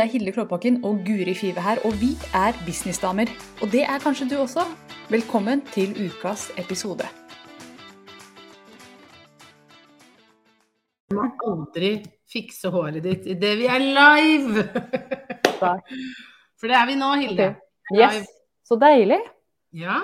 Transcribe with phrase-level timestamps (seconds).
[0.00, 3.28] Det er Hilde Klåbakken og Guri Five her, og vi er businessdamer.
[3.62, 4.62] Og det er kanskje du også.
[5.10, 7.04] Velkommen til ukas episode.
[11.10, 11.90] Du må aldri
[12.32, 14.64] fikse håret ditt idet vi er live!
[15.60, 17.52] For det er vi nå, Hilde.
[17.92, 18.00] Okay.
[18.00, 18.32] Yes,
[18.64, 19.20] så deilig.
[19.84, 20.00] Ja.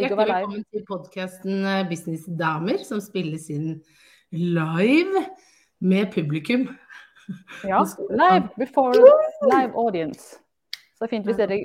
[0.00, 3.82] Hjertelig velkommen til podkasten Businessdamer, som spilles inn
[4.32, 5.26] live
[5.92, 6.70] med publikum.
[7.68, 8.94] Ja, live before
[9.50, 10.38] live audience.
[10.94, 11.60] Så det er fint hvis dere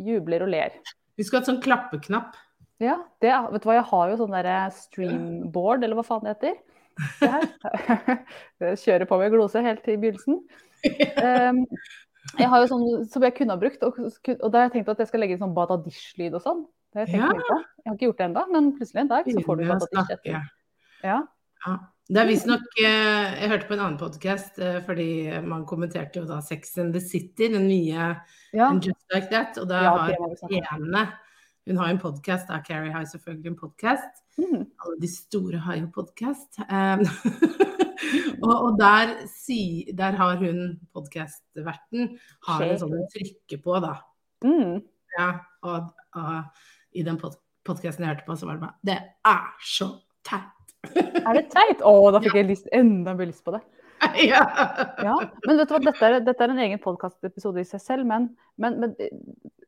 [0.00, 0.76] jubler og ler.
[1.16, 2.36] Vi skulle hatt sånn klappeknapp.
[2.82, 6.34] Ja, det, vet du hva, jeg har jo sånn derre streamboard, eller hva faen det
[6.34, 6.56] heter.
[7.20, 10.42] Det her Kjører på med glose helt til begynnelsen.
[11.20, 11.62] Um,
[12.36, 14.92] jeg har jo sånn som jeg kunne ha brukt, og, og da har jeg tenkt
[14.92, 16.64] at jeg skal legge inn sånn Badadish-lyd og sånn.
[16.92, 17.58] Det har jeg, tenkt ja.
[17.82, 20.48] jeg har ikke gjort det ennå, men plutselig en dag så får du Badadish etter.
[21.04, 21.20] Ja.
[21.64, 21.76] ja.
[22.06, 25.08] Det er visstnok eh, Jeg hørte på en annen podkast eh, fordi
[25.42, 28.12] man kommenterte jo da Sex and the City, den nye
[28.54, 28.68] ja.
[28.78, 29.58] Just Like That.
[29.58, 31.02] Og da ja, har ene
[31.66, 32.60] Hun har en podkast, da.
[32.62, 34.22] Carrie har selvfølgelig en podkast.
[34.38, 34.68] Mm.
[34.84, 36.60] Alle de store har jo podkast.
[36.70, 37.02] Um,
[38.46, 42.12] og, og der, si, der, har hun podkastverten
[42.46, 43.96] har en sånn trykke på, da.
[44.46, 44.78] Mm.
[45.18, 45.32] Ja,
[45.66, 49.48] og, og, i den pod podkasten jeg hørte på, så var det bare Det er
[49.74, 50.55] så teit!
[51.26, 51.82] Er det teit?
[51.82, 53.62] Å, da fikk jeg lyst, enda mer lyst på det.
[54.20, 54.42] Ja.
[55.00, 55.14] ja.
[55.46, 58.28] Men vet du hva, dette er, dette er en egen podkastepisode i seg selv, men,
[58.60, 58.92] men, men,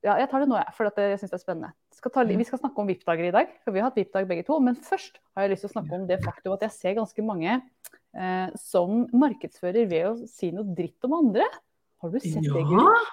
[0.05, 1.70] ja, jeg tar det nå, jeg, for jeg syns det er spennende.
[1.96, 4.44] Skal ta, vi skal snakke om VIP-dager i dag, for vi har hatt VIP-dag begge
[4.46, 4.58] to.
[4.62, 7.24] Men først har jeg lyst til å snakke om det faktum at jeg ser ganske
[7.27, 11.48] mange eh, som markedsfører ved å si noe dritt om andre.
[11.98, 12.55] Har du sett ja.
[12.55, 13.08] det, Gud?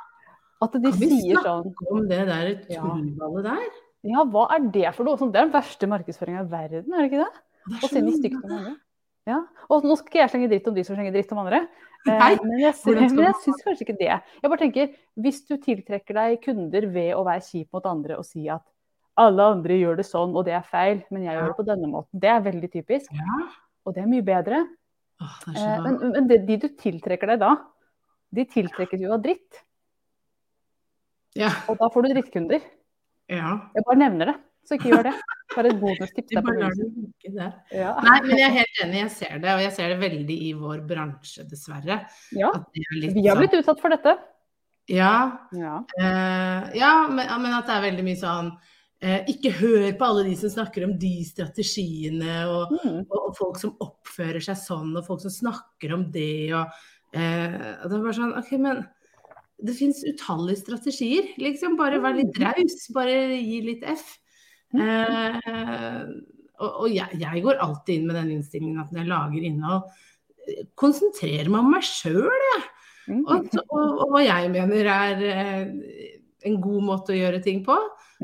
[0.63, 3.65] At de kan vi sier sånn om det der tullballet der?
[4.05, 5.17] Ja, hva er det for noe?
[5.17, 7.44] Det er den verste markedsføringa i verden, er det ikke det?
[7.73, 8.75] Og si noe stygt om andre.
[9.25, 9.39] Ja.
[9.73, 11.63] Og nå skal ikke jeg slenge dritt om de som slenger dritt om andre.
[12.05, 14.11] Nei, eh, men jeg, men jeg syns kanskje ikke det.
[14.13, 18.27] Jeg bare tenker, Hvis du tiltrekker deg kunder ved å være kjip mot andre og
[18.27, 18.61] si at
[19.17, 21.87] alle andre gjør det sånn, og det er feil, men jeg gjør det på denne
[21.87, 23.13] måten, det er veldig typisk.
[23.15, 23.37] Ja.
[23.87, 24.65] Og det er mye bedre.
[25.23, 25.69] Åh, er så...
[25.69, 27.53] Eh, men, men de, de du tiltrekker deg da,
[28.35, 29.61] de tiltrekkes jo av dritt.
[31.39, 31.53] Ja.
[31.71, 32.67] Og da får du drittkunder.
[33.31, 33.55] Ja.
[33.75, 34.35] Jeg bare nevner det.
[34.65, 35.15] Så ikke gjør det.
[35.55, 36.35] Bare et bonustips.
[36.35, 37.91] Ja.
[38.01, 39.51] Nei, men jeg er helt enig, jeg ser det.
[39.53, 41.99] Og jeg ser det veldig i vår bransje, dessverre.
[42.35, 44.15] Ja, vi har blitt sånn- utsatt for dette.
[44.91, 45.13] Ja.
[45.57, 50.05] Ja, uh, ja men, men, at det er veldig mye sånn uh, Ikke hør på
[50.05, 52.99] alle de som snakker om de strategiene, og, mm.
[53.07, 56.69] og, og, folk som oppfører seg sånn, og folk som snakker om det, og,
[57.17, 58.83] uh, og det er bare sånn OK, men
[59.65, 61.31] det fins utallige strategier.
[61.39, 62.43] Liksom bare vær litt mm.
[62.43, 62.85] raus.
[62.93, 64.17] Bare gi litt F.
[64.81, 66.01] Eh,
[66.55, 70.01] og, og jeg, jeg, går alltid inn med den innstillingen at når jeg lager innhold,
[70.79, 72.63] konsentrerer meg om meg sjøl, jeg.
[73.05, 73.21] Mm.
[73.21, 75.65] Og, og, og, hva jeg mener er eh,
[76.45, 77.75] en god måte å gjøre ting på.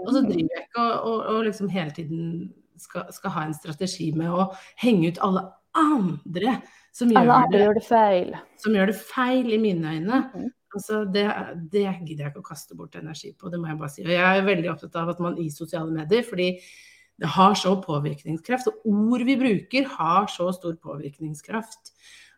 [0.02, 0.30] Og så mm.
[0.30, 2.22] driver jeg ikke og, og liksom hele tiden
[2.80, 4.48] skal, skal, ha en strategi med å
[4.82, 5.44] henge ut alle
[5.78, 6.56] andre
[6.96, 8.34] som gjør, alle det, gjør det feil.
[8.60, 10.24] Som gjør det feil i mine øyne.
[10.34, 10.50] Mm.
[10.72, 11.26] Altså, det,
[11.72, 14.06] det, gidder jeg ikke å kaste bort energi på, det må jeg bare si.
[14.06, 16.54] Og jeg er veldig opptatt av at man i sosiale medier, fordi
[17.22, 18.72] det har så påvirkningskraft.
[18.72, 21.92] Og ord vi bruker har så stor påvirkningskraft.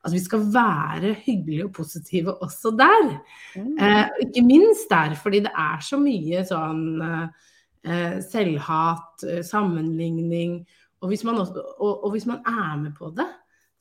[0.03, 3.13] Altså vi skal være hyggelige og positive også der.
[3.55, 3.77] Mm.
[3.79, 10.59] Eh, ikke minst der, fordi det er så mye sånn eh, selvhat, eh, sammenligning.
[11.03, 13.29] Og hvis, også, og, og hvis man er med på det,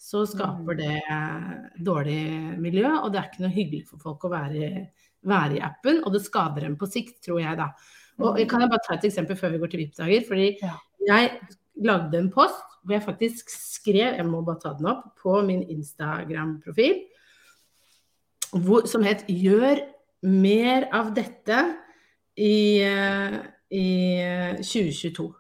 [0.02, 0.80] så skaper mm.
[0.80, 2.22] det dårlig
[2.58, 4.70] miljø, og det er ikke noe hyggelig for folk å være,
[5.30, 6.00] være i appen.
[6.02, 7.68] Og det skader dem på sikt, tror jeg da.
[8.22, 10.24] Og jeg Kan jeg bare ta et eksempel før vi går til VIP-dager?
[10.26, 10.74] Fordi ja.
[11.06, 11.30] jeg
[11.86, 15.62] lagde en post hvor jeg faktisk skrev, jeg må bare ta den opp, på min
[15.70, 17.04] Instagram-profil,
[18.90, 19.84] som het 'Gjør
[20.26, 21.60] mer av dette
[22.37, 22.82] i,
[23.70, 23.87] i
[24.58, 25.31] 2022'.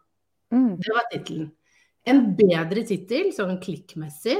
[0.54, 0.76] Mm.
[0.78, 1.50] Det var tittelen.
[2.10, 4.38] En bedre tittel, sånn klikkmessig,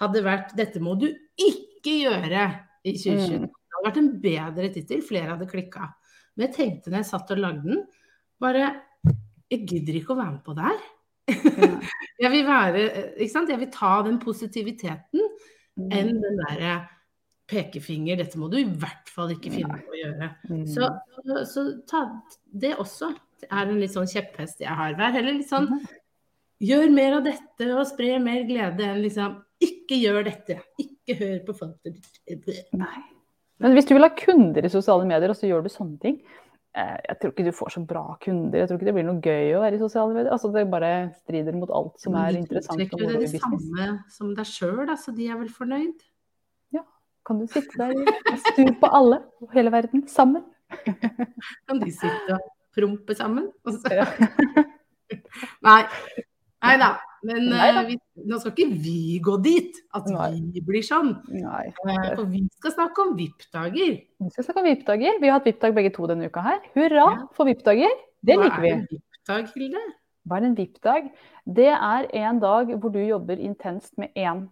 [0.00, 2.44] hadde vært 'Dette må du ikke gjøre
[2.86, 3.40] i 2020'.
[3.40, 3.48] Mm.
[3.50, 5.90] Det hadde vært en bedre tittel, flere hadde klikka.
[6.36, 7.84] Men jeg tenkte når jeg satt og lagde den,
[8.40, 8.70] bare
[9.50, 10.82] Jeg gidder ikke å være med på det her.
[11.26, 11.68] Ja.
[12.22, 12.82] jeg vil være
[13.18, 13.50] Ikke sant.
[13.50, 15.88] Jeg vil ta den positiviteten mm.
[15.90, 16.76] enn den derre
[17.50, 20.28] pekefinger, dette må du i hvert fall ikke finne på å gjøre.
[20.46, 20.66] Mm.
[20.70, 20.86] Så,
[21.50, 22.04] så, ta
[22.62, 23.08] det også.
[23.42, 24.94] Det er en litt sånn kjepphest jeg har.
[24.94, 25.88] Vær heller litt sånn mm
[26.60, 30.60] gjør mer av dette og spre mer glede enn liksom ikke gjør dette.
[30.80, 31.88] Ikke hør på folk.
[32.78, 33.00] Nei.
[33.60, 36.14] Men hvis du vil ha kunder i sosiale medier, og så gjør du sånne ting
[36.72, 38.62] eh, Jeg tror ikke du får så bra kunder.
[38.62, 40.30] Jeg tror ikke det blir noe gøy å være i sosiale medier.
[40.32, 42.94] Altså, det bare strider mot alt som er interessant.
[42.94, 46.06] Du er det samme som deg sjøl, så de er vel fornøyd?
[46.76, 46.86] Ja,
[47.28, 50.46] Kan du sitte der og sur på alle og hele verden sammen?
[51.68, 53.50] Kan de sitte og prompe sammen?
[55.66, 55.82] Nei.
[56.60, 56.90] Nei da.
[57.26, 57.96] Men uh, vi,
[58.28, 60.30] nå skal ikke vi gå dit, at Nei.
[60.54, 61.12] vi blir sånn.
[61.28, 61.66] Nei.
[61.84, 63.98] Uh, for vi skal snakke om VIP-dager.
[64.24, 65.20] Vi skal snakke om VIP-dager.
[65.20, 66.62] Vi har hatt VIP-dag begge to denne uka her.
[66.76, 67.18] Hurra ja.
[67.36, 67.92] for VIP-dager.
[68.24, 68.72] Det Hva liker vi.
[68.72, 69.84] Hva er en VIP-dag, Hilde?
[70.28, 71.14] Hva er en VIP-dag?
[71.60, 74.46] Det er en dag hvor du jobber intenst med én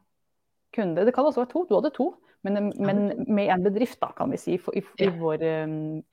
[0.77, 1.05] kunde.
[1.09, 1.67] Det kan også være to.
[1.69, 2.13] Du hadde to.
[2.47, 5.43] Men, men med en bedrift, da, kan vi si, for, i, i, vår,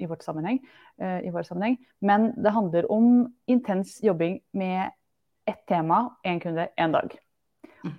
[0.02, 0.58] i, vårt sammenheng,
[1.04, 1.76] uh, i vår sammenheng.
[2.02, 4.96] Men det handler om intens jobbing med
[5.46, 7.14] ett tema, én kunde, én dag.
[7.84, 7.94] Mm.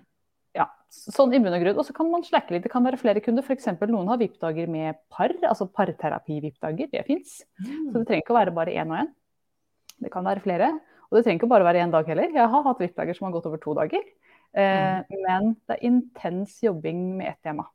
[0.57, 1.79] Ja, sånn i bunn og grunn.
[1.79, 2.65] Og så kan man slekke litt.
[2.67, 3.47] Det kan være flere kunder.
[3.47, 3.69] F.eks.
[3.87, 6.91] noen har VIP-dager med par, altså parterapi-VIP-dager.
[6.93, 7.39] Det fins.
[7.63, 7.93] Mm.
[7.93, 9.15] Så det trenger ikke å være bare én og én.
[10.03, 10.75] Det kan være flere.
[11.07, 12.33] Og det trenger ikke bare være én dag heller.
[12.35, 14.07] Jeg har hatt VIP-dager som har gått over to dager.
[14.57, 15.21] Eh, mm.
[15.27, 17.69] Men det er intens jobbing med ett tema.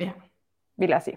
[0.00, 0.14] Ja.
[0.80, 1.16] Vil jeg si.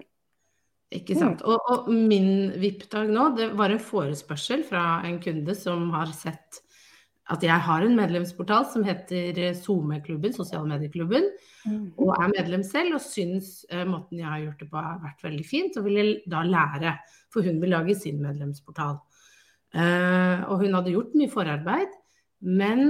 [0.94, 1.40] Ikke sant.
[1.42, 1.48] Mm.
[1.50, 6.60] Og, og, min VIP-dag nå, det var en forespørsel fra en kunde som har sett
[7.32, 11.30] at jeg har en medlemsportal som heter SoMe-klubben, sosiale medieklubben,
[11.64, 11.86] mm.
[11.96, 15.24] og er medlem selv og syns uh, måten jeg har gjort det på har vært
[15.24, 16.92] veldig fint, og ville da lære,
[17.32, 19.00] for hun vil lage sin medlemsportal.
[19.74, 21.96] Uh, og hun hadde gjort mye forarbeid,
[22.44, 22.84] men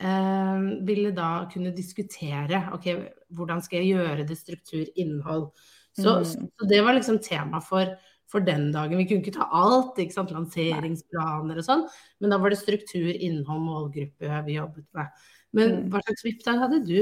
[0.00, 2.88] uh, ville da kunne diskutere ok,
[3.36, 5.50] hvordan skal jeg gjøre det, struktur, innhold.
[5.92, 6.48] Så, mm.
[6.56, 7.92] så det var liksom tema for
[8.28, 8.98] for den dagen.
[9.00, 10.34] Vi kunne ikke ta alt, ikke sant?
[10.34, 11.86] lanseringsplaner og sånn,
[12.20, 15.24] men da var det struktur, innhold, målgruppe vi jobbet med.
[15.56, 15.86] Men mm.
[15.92, 16.98] hva slags VIP-dag hadde du?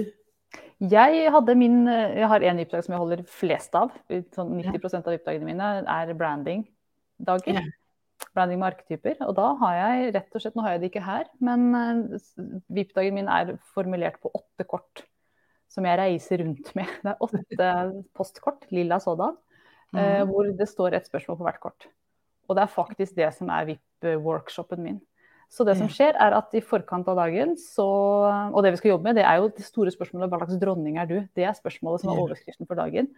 [0.87, 3.95] Jeg, hadde min, jeg har en VIP-dag som jeg holder flest av.
[4.37, 7.59] Sånn 90% av VIP-dagene mine er branding-dager.
[7.59, 7.65] Ja.
[8.37, 9.19] Branding med arketyper.
[9.27, 12.23] Og da har jeg rett og slett, nå har jeg det ikke her, men eh,
[12.79, 15.05] VIP-dagen min er formulert på åtte kort
[15.73, 16.93] som jeg reiser rundt med.
[17.03, 17.73] Det er åtte
[18.17, 19.37] postkort, lilla sådan.
[19.97, 20.31] Eh, mm.
[20.31, 21.89] hvor det står et spørsmål på hvert kort.
[22.47, 24.99] Og det er faktisk det som er VIP-workshopen min.
[25.51, 27.85] Så det som skjer, er at i forkant av dagen så
[28.51, 30.99] Og det vi skal jobbe med, det er jo det store spørsmålet hva slags dronning
[30.99, 31.17] er du?
[31.39, 33.13] Det er spørsmålet som er overskriften for dagen.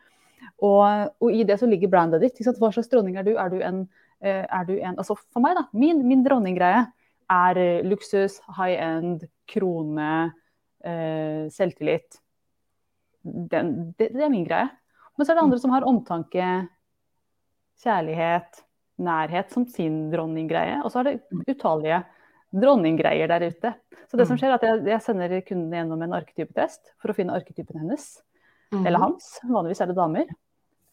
[0.61, 2.39] Og, og i det så ligger brandet ditt.
[2.45, 3.33] Hva slags dronning er du?
[3.41, 3.83] Er du en,
[4.21, 5.67] eh, er du en Altså for meg, da.
[5.73, 6.85] Min, min dronninggreie
[7.33, 10.13] er eh, luksus, high end, krone,
[10.85, 12.21] eh, selvtillit.
[13.25, 14.69] Den, det, det er min greie.
[15.19, 16.49] Men så er det andre som har omtanke,
[17.83, 18.63] kjærlighet,
[19.03, 20.79] nærhet som sin dronninggreie.
[20.85, 22.03] Og så er det utallige
[22.55, 23.75] dronninggreier der ute.
[24.09, 24.41] Så det som mm.
[24.41, 28.11] skjer er at jeg, jeg sender kunden gjennom en arketypetest for å finne arketypen hennes.
[28.73, 28.85] Mm.
[28.85, 29.35] Eller hans.
[29.49, 30.31] Vanligvis er det damer.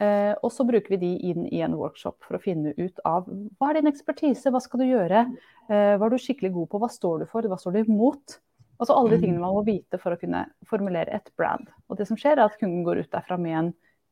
[0.04, 3.30] Eh, og så bruker vi de inn i en workshop for å finne ut av
[3.30, 5.22] hva er din ekspertise, hva skal du gjøre,
[5.70, 8.40] eh, hva er du skikkelig god på, hva står du for, hva står du imot?
[8.76, 9.46] Altså alle de tingene mm.
[9.46, 11.70] man må vite for å kunne formulere et brand.
[11.88, 13.72] Og det som skjer er at kunden går ut derfra med en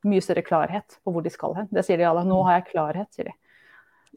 [0.10, 1.70] mye større klarhet på hvor de skal hen.
[1.74, 2.26] Det sier de alle.
[2.28, 3.36] Nå har jeg klarhet, sier de.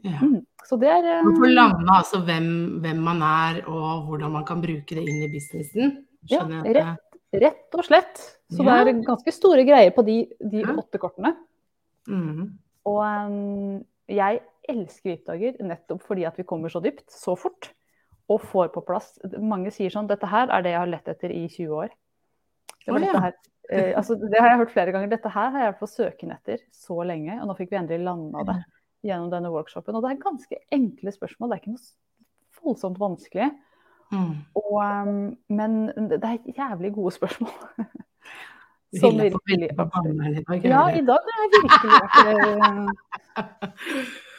[0.05, 0.19] Ja.
[0.21, 2.49] Mm, så det er Man får lande altså hvem,
[2.85, 5.95] hvem, man er og hvordan man kan bruke det inn i businessen.
[6.27, 8.21] Skjønner ja, rett, rett, og slett.
[8.53, 8.83] Så ja.
[8.85, 11.33] det er ganske store greier på de, de åtte kortene.
[12.11, 12.53] Mm.
[12.87, 17.73] Og um, jeg elsker VIP-dager nettopp fordi at vi kommer så dypt, så fort.
[18.27, 21.31] Og får på plass Mange sier sånn Dette her er det jeg har lett etter
[21.31, 21.93] i 20 år.
[22.83, 23.37] Det var dette her
[23.71, 25.11] Eh, altså, det har jeg hørt flere ganger.
[25.11, 28.07] Dette her har jeg vært på søken etter så lenge, og nå fikk vi endelig
[28.07, 28.59] landa det
[29.07, 29.97] gjennom denne workshopen.
[29.97, 33.51] Og det er ganske enkle spørsmål, det er ikke noe voldsomt vanskelig.
[34.15, 34.35] Mm.
[34.55, 35.79] Og, um, men
[36.11, 37.55] det er jævlig gode spørsmål.
[39.01, 39.69] Som virkelig
[40.65, 42.15] Ja, i dag er jeg virkelig vært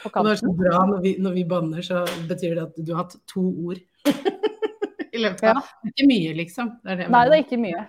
[0.03, 0.25] på kanten.
[0.27, 3.03] Det er så bra når vi, når vi banner, så betyr det at du har
[3.03, 3.81] hatt to ord.
[5.17, 5.63] I løpet av ja.
[5.89, 6.71] Ikke mye, liksom.
[6.85, 7.83] Det det Nei, det er ikke mye.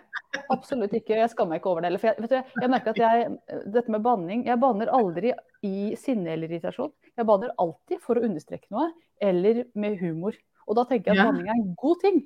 [0.52, 1.16] Absolutt ikke.
[1.16, 2.04] Jeg skammer meg ikke over det heller.
[2.04, 3.28] Jeg, jeg, jeg merker at jeg,
[3.72, 5.32] dette med banning Jeg banner aldri
[5.64, 6.92] i sinne eller irritasjon.
[7.16, 8.90] Jeg banner alltid for å understreke noe,
[9.24, 10.36] eller med humor.
[10.68, 11.30] Og da tenker jeg at ja.
[11.30, 12.20] banning er en god ting.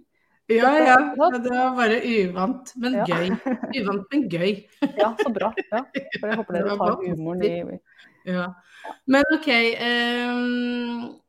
[0.51, 0.97] Ja, ja.
[1.39, 3.07] Det var bare uvant, men ja.
[3.07, 3.31] gøy.
[3.79, 4.51] Uvant, men gøy.
[4.99, 5.53] Ja, så bra.
[5.71, 5.85] Ja.
[6.19, 7.79] For jeg håper dere tar humoren i
[8.29, 8.51] Ja.
[9.07, 9.49] Men OK.
[9.79, 11.22] Um,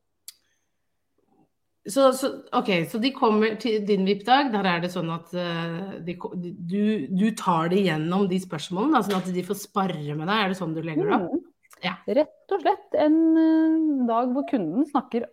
[1.83, 4.53] så, så, ok, så de kommer til din VIP-dag.
[4.53, 9.19] Der er det sånn at uh, de, du, du, tar det gjennom de spørsmålene, sånn
[9.19, 10.37] at de får sparre med deg.
[10.37, 11.33] Er det sånn du legger det opp?
[11.33, 11.43] Mm.
[11.83, 11.97] Ja.
[12.07, 15.27] Rett og slett en uh, dag hvor kunden snakker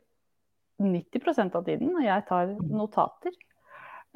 [0.83, 2.67] 90% av tiden, og jeg tar mm.
[2.81, 3.39] notater.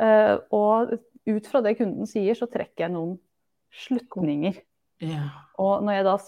[0.03, 0.97] Uh, og
[1.31, 3.15] ut fra det kunden sier, så trekker jeg noen
[3.87, 4.59] slutninger.
[5.03, 5.31] Yeah.
[5.63, 6.19] Og når jeg da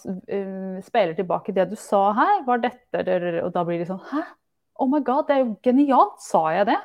[0.86, 3.02] speiler tilbake det du sa her, var dette
[3.46, 4.24] Og da blir de sånn Hæ?
[4.82, 6.78] Oh my god, det er jo genialt, sa jeg det?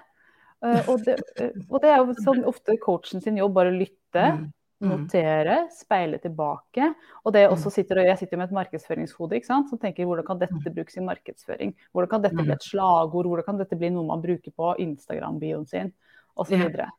[0.62, 4.25] Uh, og, det uh, og, det er jo sånn ofte coachen sin jobb, bare lytte.
[4.41, 4.50] Mm.
[4.81, 6.88] Notere, speile tilbake.
[7.21, 9.69] Og det også sitter, jeg sitter med et markedsføringshode ikke sant?
[9.69, 11.75] som tenker hvordan kan dette brukes i markedsføring?
[11.93, 13.29] Hvordan kan dette bli et slagord?
[13.29, 15.93] Hvordan kan dette bli noe man bruker på Instagram-bioen sin?
[16.33, 16.89] Og så videre.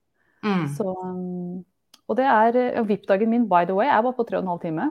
[0.46, 0.68] Mm.
[0.76, 1.64] Så, um,
[2.06, 4.62] og det er, VIP-dagen min, by the way, er bare på tre og en halv
[4.62, 4.88] time.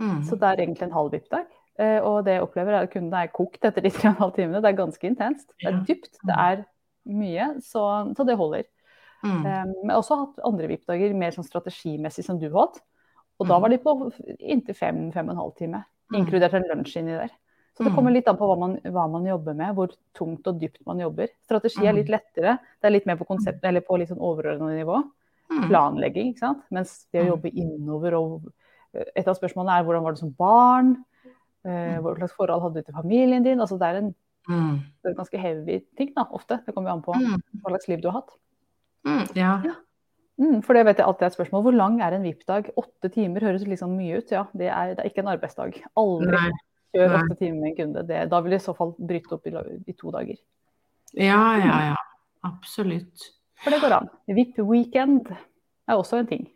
[0.00, 0.22] Mm.
[0.28, 1.48] Så det er egentlig en halv VIP-dag.
[1.78, 4.20] Eh, og det jeg opplever er at kundene er kokt etter de tre og en
[4.22, 4.60] halv timene.
[4.62, 5.48] Det er ganske intenst.
[5.58, 6.64] Det er dypt, det er
[7.06, 7.48] mye.
[7.60, 7.82] Så,
[8.16, 8.64] så det holder.
[9.24, 9.30] Mm.
[9.40, 12.82] Um, men jeg har også hatt andre VIP-dager mer sånn strategimessig som du har hatt.
[13.40, 13.94] Og da var de på
[14.38, 15.80] inntil fem, fem og en halv time.
[16.12, 16.18] Mm.
[16.20, 17.32] Inkludert en lunsj inni der.
[17.74, 17.96] Så det Mm.
[17.96, 21.00] kommer litt an på hva man, hva man jobber med, hvor tungt og dypt man
[21.02, 21.26] jobber.
[21.42, 21.96] Strategi er Mm.
[21.96, 22.58] litt lettere.
[22.80, 25.02] Det er litt mer på konsept, eller på litt sånn overordnet nivå.
[25.50, 25.68] Mm.
[25.68, 26.62] Planlegging, ikke sant.
[26.70, 27.32] Mens det å Mm.
[27.32, 28.52] jobbe innover og
[28.94, 31.04] eh, Et av spørsmålene er hvordan var det som barn?
[31.64, 33.58] Eh, hva slags forhold hadde du til familien din?
[33.60, 34.14] Altså det er en
[34.46, 34.74] Mm.
[35.02, 36.58] det er ganske heavy ting, da, ofte.
[36.66, 37.40] Det kommer jo an på Mm.
[37.62, 38.34] hva slags liv du har hatt.
[39.06, 39.34] Mm.
[39.34, 39.62] Ja.
[40.38, 41.62] Mm, for det vet jeg alltid er et spørsmål.
[41.62, 42.68] Hvor lang er en VIP-dag?
[42.76, 44.30] Åtte timer høres liksom mye ut.
[44.30, 45.80] Ja, det er, det er ikke en arbeidsdag.
[45.96, 46.50] Aldri Nei.
[46.94, 48.06] kjør åtte timer med en kunde.
[48.06, 49.50] Det, da vil det i så fall bryte opp i,
[49.88, 50.36] i to dager.
[51.14, 51.96] ja, ja, ja.
[52.44, 53.30] Absolutt.
[53.62, 54.08] For det går an.
[54.28, 55.30] VIP-weekend
[55.88, 56.48] er også en ting.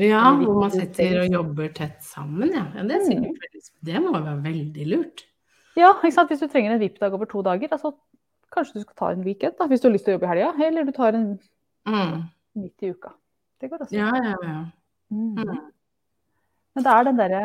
[0.00, 2.64] Ja, hvor man sitter og jobber tett sammen, ja.
[2.76, 5.24] ja det, er veldig, det må være veldig lurt.
[5.76, 6.30] Ja, ikke sant?
[6.32, 7.92] Hvis du trenger en VIP-dag over to dager, altså,
[8.54, 10.32] kanskje du skal ta en weekend da, hvis du har lyst til å jobbe i
[10.32, 10.52] helga.
[10.66, 11.32] Eller du tar en
[11.88, 12.22] Mm.
[12.60, 13.12] midt i uka.
[13.60, 13.96] Det går også.
[13.96, 14.64] Ja, ja, ja.
[15.10, 15.34] Mm.
[15.36, 15.60] Mm.
[16.74, 17.44] Men det er den derre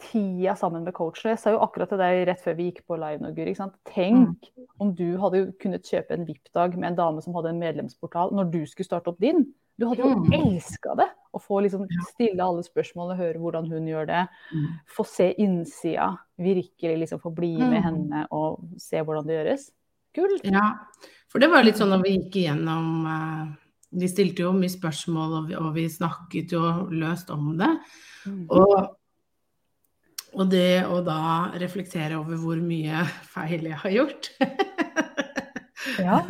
[0.00, 1.30] tida sammen med coachen.
[1.32, 3.54] Jeg sa jo akkurat til deg rett før vi gikk på live nå, Guri.
[3.88, 4.64] Tenk mm.
[4.82, 8.50] Om du hadde kunnet kjøpe en VIP-dag med en dame som hadde en medlemsportal, når
[8.50, 9.46] du skulle starte opp din.
[9.78, 10.32] Du hadde jo Mm.
[10.32, 11.08] elska det!
[11.34, 14.28] Å få liksom stille alle spørsmålene, høre hvordan hun gjør det.
[14.54, 14.66] Mm.
[14.86, 16.16] Få se innsida.
[16.38, 17.82] Virkelig liksom få bli med Mm.
[17.82, 19.70] henne og se hvordan det gjøres.
[20.14, 20.38] Gull!
[20.44, 20.78] Ja,
[21.28, 23.56] for det var litt sånn når vi gikk igjennom uh
[23.94, 26.60] Vi stilte jo mye spørsmål, og vi, og vi snakket jo
[26.90, 27.78] løst om det.
[28.26, 28.46] Mm.
[28.50, 28.96] Og,
[30.34, 34.30] og det å da reflektere over hvor mye feil jeg har gjort.
[36.00, 36.22] Ja.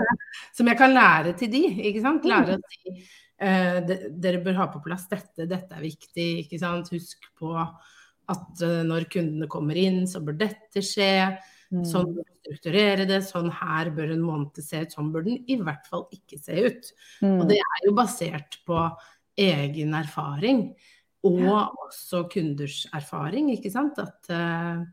[0.54, 2.24] Som jeg kan lære til de, ikke sant.
[2.26, 2.94] Lære at de,
[3.38, 6.90] eh, de- dere bør ha på plass dette, dette er viktig, ikke sant.
[6.94, 11.38] Husk på at eh, når kundene kommer inn, så bør dette skje.
[11.74, 11.84] Mm.
[11.86, 15.40] Sånn bør du strukturere det, sånn her bør en måned se ut, sånn bør den
[15.50, 16.90] i hvert fall ikke se ut.
[17.22, 17.38] Mm.
[17.38, 18.82] Og det er jo basert på
[19.40, 20.68] egen erfaring,
[21.24, 23.98] og også kunders erfaring, ikke sant.
[23.98, 24.84] At uh,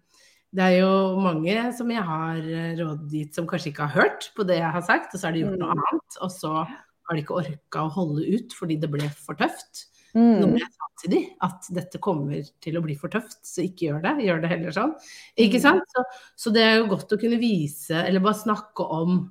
[0.51, 4.43] det er jo mange som jeg har eh, rådgitt som kanskje ikke har hørt på
[4.43, 5.83] det jeg har sagt, og så har de gjort noe Mm.
[5.88, 9.85] annet, og så har de ikke orka å holde ut fordi det ble for tøft.
[10.13, 10.41] Mm.
[10.41, 13.88] Noe jeg sa til dem, at dette kommer til å bli for tøft, så ikke
[13.88, 14.25] gjør det.
[14.27, 14.91] Gjør det heller sånn.
[15.39, 15.63] Ikke Mm.
[15.63, 15.83] sant?
[15.95, 16.03] Så,
[16.35, 19.21] så det er jo godt å kunne vise, eller bare snakke om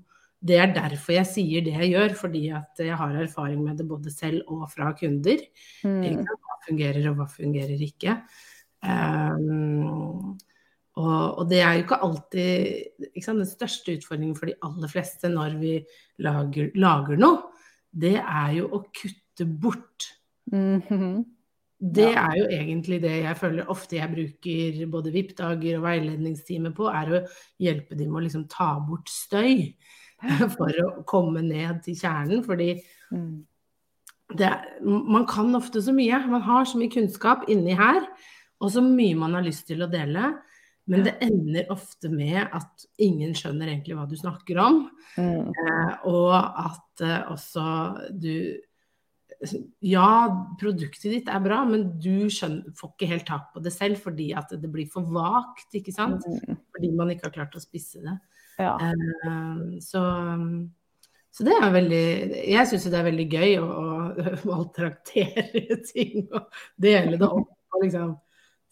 [0.42, 3.85] det er derfor jeg sier det jeg gjør, fordi at jeg har erfaring med det
[3.87, 5.37] både selv og fra kunder.
[5.85, 6.25] Mm.
[6.67, 8.17] Fungerer og hva fungerer ikke.
[8.85, 10.37] Um,
[11.00, 13.35] og, og det er jo ikke alltid ikke?
[13.37, 15.75] Den største utfordringen for de aller fleste når vi
[16.25, 17.43] lager, lager noe,
[17.93, 20.09] det er jo å kutte bort
[20.50, 21.25] Mhm.
[21.81, 22.26] det Ja.
[22.29, 27.07] er jo egentlig det jeg føler ofte jeg bruker både VIP-dager og veiledningstimer på, er
[27.14, 27.21] å
[27.62, 29.75] hjelpe dem med å liksom ta bort støy
[30.57, 32.43] for å komme ned til kjernen.
[32.45, 32.81] Fordi
[33.12, 33.45] Mm.
[34.39, 34.51] Det,
[34.85, 36.21] man kan ofte så mye.
[36.31, 38.03] Man har så mye kunnskap inni her,
[38.61, 40.33] og så mye man har lyst til å dele.
[40.91, 44.81] Men det ender ofte med at ingen skjønner egentlig hva du snakker om.
[45.15, 45.53] Mm.
[45.53, 47.69] Eh, og at eh, også
[48.11, 48.35] du
[49.81, 50.29] Ja,
[50.61, 54.27] produktet ditt er bra, men du skjønner, får ikke helt tak på det selv fordi
[54.37, 56.27] at det blir for vagt, ikke sant?
[56.27, 56.59] Mm.
[56.75, 58.19] Fordi man ikke har klart å spisse det.
[58.61, 58.75] Ja.
[58.77, 60.03] Eh, så,
[61.31, 62.03] så det er veldig
[62.51, 66.49] Jeg syns det er veldig gøy å, å maltraktere ting og
[66.81, 68.17] dele det opp og liksom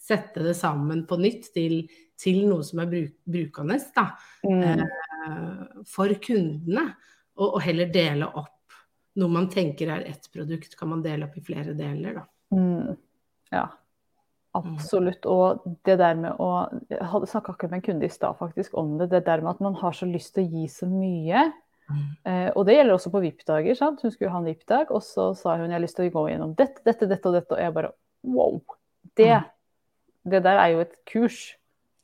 [0.08, 1.82] sette det sammen på nytt til,
[2.18, 4.08] til noe som er bruk, brukende da,
[4.46, 4.62] Mm.
[4.80, 6.84] eh, for kundene.
[7.38, 8.54] Og, og heller dele opp
[9.18, 12.24] noe man tenker er ett produkt, kan man dele opp i flere deler, da.
[12.54, 12.96] Mm.
[13.52, 13.64] Ja,
[14.58, 15.26] absolutt.
[15.26, 16.48] Og det der med å
[16.90, 19.10] Jeg snakka akkurat med en kunde i stad faktisk om det.
[19.12, 21.48] Det der med at man har så lyst til å gi så mye.
[21.88, 23.76] Eh, og det gjelder også på VIP-dager.
[23.78, 24.02] sant?
[24.02, 26.24] Hun skulle ha en VIP-dag, og så sa hun jeg har lyst til å gå
[26.32, 27.54] gjennom dette, dette, dette og dette.
[27.54, 27.92] Og jeg bare
[28.28, 28.58] wow.
[29.16, 29.30] Det,
[30.28, 31.38] det der er jo et kurs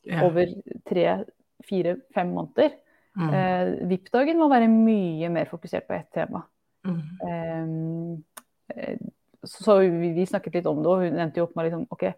[0.07, 0.25] yeah.
[0.25, 0.51] over
[0.89, 1.05] tre,
[1.69, 2.79] fire, fem måneder.
[3.15, 3.29] Mm.
[3.31, 6.43] Eh, VIP-dagen må være mye mer fokusert på ett tema.
[6.85, 8.25] Mm.
[8.73, 8.97] Eh,
[9.45, 12.09] så vi, vi snakket litt om det, og hun endte jo opp med liksom OK,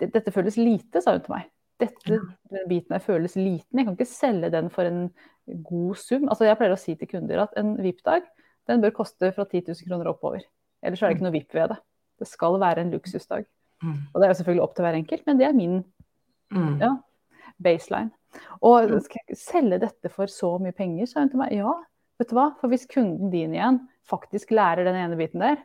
[0.00, 1.50] dette føles lite, sa hun til meg.
[1.80, 2.20] Dette,
[2.52, 3.78] den biten her føles liten.
[3.78, 5.06] Jeg kan ikke selge den for en
[5.66, 6.28] god sum.
[6.28, 8.26] Altså Jeg pleier å si til kunder at en VIP-dag
[8.70, 10.44] den bør koste fra 10 000 kroner oppover.
[10.84, 11.80] Ellers er det ikke noe VIP ved det.
[12.20, 13.46] Det skal være en luksusdag.
[13.82, 13.96] Mm.
[14.12, 15.80] Og det er jo selvfølgelig opp til hver enkelt, men det er min
[16.50, 16.80] Mm.
[16.80, 16.96] ja,
[17.62, 18.10] baseline.
[18.60, 21.52] Og skal jeg selge dette for så mye penger, sa hun til meg.
[21.54, 21.72] Ja,
[22.18, 23.78] vet du hva, for hvis kunden din igjen
[24.10, 25.60] faktisk lærer den ene biten der,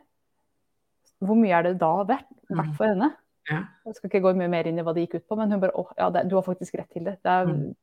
[1.18, 3.10] hvor mye er det da verdt, verdt for henne?
[3.50, 3.60] Ja.
[3.86, 5.60] Jeg skal ikke gå mye mer inn i hva det gikk ut på, men hun
[5.62, 7.18] bare åh, ja, det, du har faktisk rett til det.
[7.22, 7.74] det er, Mm.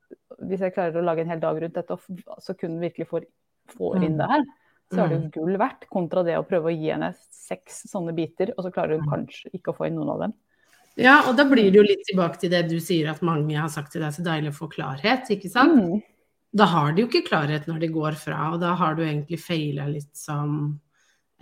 [0.50, 3.08] Hvis jeg klarer å lage en hel dag rundt dette, og kunne så kunden virkelig
[3.08, 3.26] får,
[3.78, 4.18] får inn Mm.
[4.18, 4.44] det her,
[4.92, 5.24] så er det Mm.
[5.32, 8.72] jo gull verdt, kontra det å prøve å gi henne seks sånne biter, og så
[8.74, 9.12] klarer hun Mm.
[9.14, 10.34] kanskje ikke å få inn noen av dem.
[10.98, 13.70] Ja, og da blir det jo litt tilbake til det du sier at mange har
[13.70, 15.74] sagt til deg, så deilig å få klarhet, ikke sant?
[15.82, 16.04] Mm.
[16.56, 19.40] Da har de jo ikke klarhet når de går fra, og da har du egentlig
[19.40, 20.80] feila litt som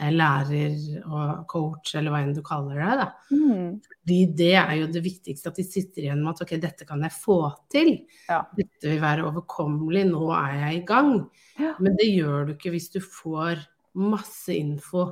[0.02, 3.08] lærer og coach, eller hva enn du kaller det, da.
[3.30, 3.76] Mm.
[3.86, 7.04] Fordi det er jo det viktigste, at de sitter igjen med at ok, dette kan
[7.06, 7.38] jeg få
[7.72, 7.92] til.
[8.30, 8.42] Ja.
[8.58, 11.14] Dette vil være overkommelig, nå er jeg i gang.
[11.60, 11.76] Ja.
[11.84, 13.62] Men det gjør du ikke hvis du får
[14.02, 15.06] masse info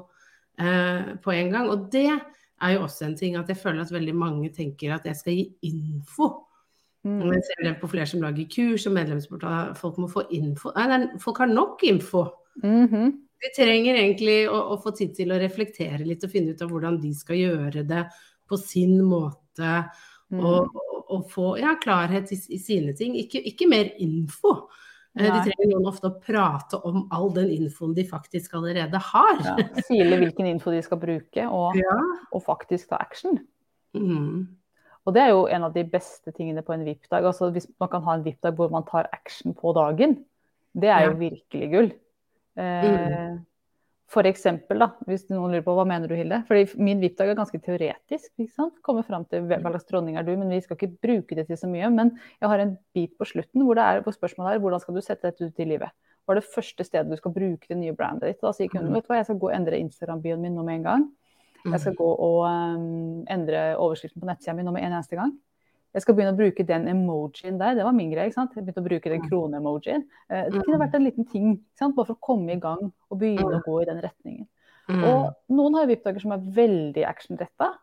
[0.57, 1.69] eh, på en gang.
[1.69, 5.05] Og det er jo også en ting at jeg føler at veldig mange tenker at
[5.05, 6.33] jeg skal gi info.
[7.05, 7.21] Mm.
[7.21, 10.73] Og jeg ser det på flere som lager kurs og medlemsportal, folk må få info.
[10.75, 12.25] Nei, folk har nok info.
[12.63, 13.28] Mhm.
[13.39, 16.71] De trenger egentlig å, å få tid til å reflektere litt og finne ut av
[16.73, 18.03] hvordan de skal gjøre det
[18.49, 19.85] på sin måte.
[20.29, 20.41] Mm.
[20.43, 23.15] Og, og, og få ja, klarhet i, i sine ting.
[23.17, 24.57] Ikke, ikke mer info.
[25.17, 25.25] Nei.
[25.31, 29.39] De trenger noen ofte å prate om all den infoen de faktisk allerede har.
[29.47, 29.55] Ja.
[29.87, 31.97] Sile hvilken info de skal bruke, og, Ja.
[32.35, 33.39] og faktisk ta action.
[33.97, 34.45] Mm.
[35.07, 37.25] Og det er jo en av de beste tingene på en VIP-dag.
[37.25, 40.19] Altså hvis man kan ha en VIP-dag hvor man tar action på dagen,
[40.77, 41.21] det er jo Ja.
[41.23, 41.91] virkelig gull.
[42.59, 43.37] Eh,
[44.09, 46.39] For eksempel, da, hvis noen lurer på hva mener du, Hilde?
[46.47, 48.31] Fordi min VIP-dag er ganske teoretisk.
[48.41, 48.79] ikke sant?
[48.81, 51.59] Komme fram til hva slags dronning er du, men vi skal ikke bruke det til
[51.61, 51.91] så mye.
[51.93, 54.97] Men jeg har en bit på slutten hvor, det er, hvor spørsmålet er hvordan skal
[54.97, 55.93] du sette dette ut i livet.
[56.25, 58.41] Hva er det første stedet du skal bruke det nye brandet ditt?
[58.41, 60.81] Da sier kunden vet du hva, jeg skal gå og endre Instagram-bioen min nå med
[60.81, 61.05] en gang.
[61.69, 65.33] Jeg skal gå og um, endre overskriften på nettsida mi nå med en eneste gang.
[65.95, 67.75] Jeg skal begynne å bruke den emojien der.
[67.79, 68.29] Det var min greie.
[68.29, 68.53] ikke sant?
[68.55, 70.05] Jeg begynte å bruke den krone-emojien.
[70.29, 71.95] Eh, Det kunne vært en liten ting, ikke sant?
[71.95, 74.47] bare for å komme i gang og begynne å gå i den retningen.
[74.89, 75.03] Mm.
[75.03, 77.73] Og noen har VIP-dager som er veldig actionretta.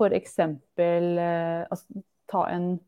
[0.00, 2.78] Eksempel eh, altså, ta en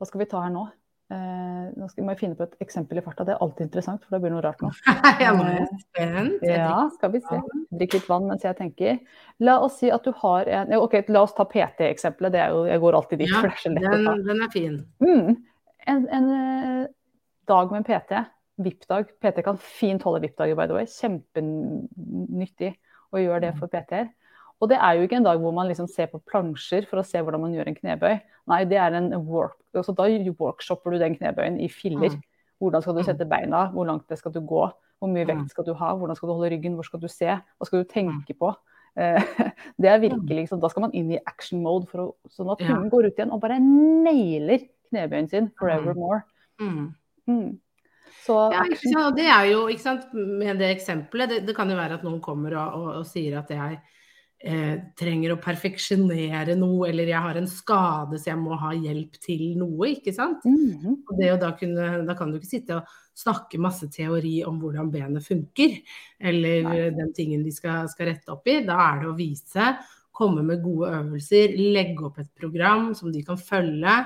[0.00, 0.62] Hva skal vi ta her nå?
[1.12, 3.24] Eh, nå skal, må jeg finne på et eksempel i farta.
[3.26, 4.70] Det er alltid interessant, for da blir det noe rart nå.
[5.24, 6.44] jeg må jo spent.
[6.48, 7.40] Ja, skal vi se.
[7.82, 9.00] Drikk litt vann mens jeg tenker.
[9.44, 12.34] La oss si at du har en Ok, la oss ta PT-eksempelet.
[12.36, 14.14] Det er jo, jeg går alltid dit, Ja, for det er så lett Den, å
[14.14, 14.16] ta.
[14.30, 14.78] den er fin.
[15.04, 15.36] Mm.
[15.92, 16.80] En, en eh,
[17.50, 18.24] dag med en PT,
[18.62, 19.12] VIP-dag.
[19.20, 20.88] PT kan fint holde VIP-dager, by the way.
[20.88, 22.72] Kjempenyttig
[23.12, 24.08] å gjøre det for PT-er.
[24.62, 27.06] Og det er jo ikke en dag hvor man liksom ser på plansjer for å
[27.06, 28.12] se hvordan man gjør en knebøy.
[28.52, 30.06] Nei, det er en work, altså da
[30.38, 32.14] workshopper du den knebøyen i filler.
[32.14, 32.22] Mm.
[32.62, 34.68] Hvordan skal du sette beina, hvor langt det skal du gå,
[35.02, 35.32] hvor mye Mm.
[35.32, 37.82] vekt skal du ha, hvordan skal du holde ryggen, hvor skal du se, hva skal
[37.82, 38.54] du tenke på.
[38.94, 39.18] Eh,
[39.82, 42.90] Det er virkelig liksom, Da skal man inn i action mode, å, sånn at hunden
[42.92, 46.22] går ut igjen og bare nailer knebøyen sin forevermore.
[46.60, 46.94] Mm.
[47.26, 47.58] Mm.
[48.22, 49.10] Så Ja?
[49.10, 52.20] Det er jo, ikke sant, med det eksempelet, det, det kan jo være at noen
[52.22, 53.80] kommer og, og, og sier at jeg
[54.44, 59.16] eh, trenger å perfeksjonere noe, eller jeg har en skade så jeg må ha hjelp
[59.22, 60.44] til noe, ikke sant.
[60.48, 60.98] Mhm.
[61.06, 64.58] Og det å da kunne, da kan du ikke sitte og snakke masse teori om
[64.60, 65.78] hvordan benet funker,
[66.20, 66.90] eller Nei.
[66.96, 68.62] den tingen de skal, skal rette opp i.
[68.66, 69.72] Da er det å vise,
[70.12, 73.96] komme med gode øvelser, legge opp et program som de kan følge.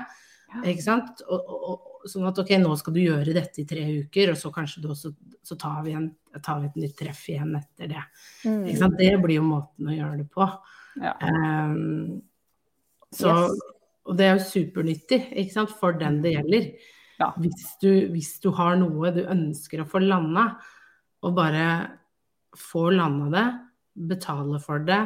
[0.63, 1.23] Ikke sant?
[1.27, 4.51] Og, og, sånn at ok, nå skal du gjøre dette i tre uker, og så
[4.55, 5.13] kanskje du også,
[5.45, 6.09] så tar vi, en,
[6.43, 8.03] tar vi et nytt treff igjen etter det.
[8.47, 8.91] Mm.
[8.97, 10.47] Det blir jo måten å gjøre det på.
[11.01, 11.15] Ja.
[11.21, 12.21] Um,
[13.13, 13.73] så, Yes.
[14.07, 15.19] Og det er jo supernyttig
[15.75, 16.67] for den det gjelder.
[17.19, 17.31] Ja.
[17.41, 20.53] Hvis, du, hvis du har noe du ønsker å få landa,
[21.25, 21.65] og bare
[22.55, 23.47] få landa det,
[24.07, 25.01] betale for det,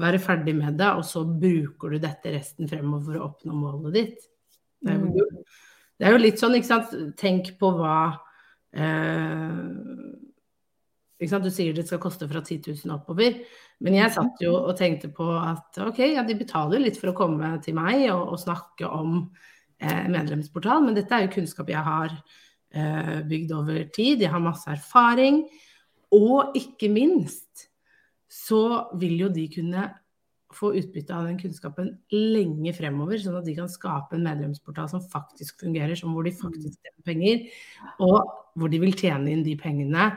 [0.00, 3.98] være ferdig med det, og så bruker du dette resten fremover for å oppnå målet
[3.98, 4.28] ditt.
[4.80, 5.44] Det er jo, Mm.
[6.04, 7.98] Det er jo litt sånn, ikke sant, tenk på hva
[8.76, 9.54] eh,
[11.16, 11.46] ikke sant?
[11.46, 13.38] Du sier det skal koste fra 10 000 oppover.
[13.80, 17.16] Men jeg satt jo og tenkte på at ok, ja, de betaler litt for å
[17.16, 19.14] komme til meg og, og snakke om
[19.80, 24.26] eh, medlemsportal, men dette er jo kunnskap jeg har eh, bygd over tid.
[24.26, 25.46] Jeg har masse erfaring.
[26.12, 27.70] Og ikke minst
[28.28, 29.88] så vil jo de kunne
[30.56, 35.04] få utbytte av den kunnskapen lenge fremover, sånn at de kan skape en medlemsportal som
[35.12, 37.44] faktisk fungerer, som hvor de faktisk tjener penger,
[38.04, 38.18] og
[38.58, 40.10] hvor de vil tjene inn de pengene,